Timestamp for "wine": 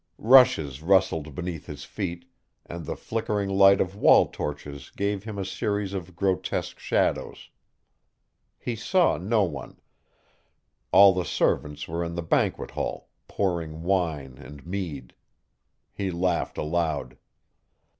13.83-14.39